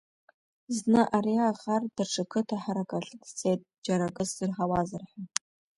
[0.75, 5.21] Зны ари аӷар даҽа қыҭа харак ахь дцеит џьара акы сзырҳауазар ҳәа.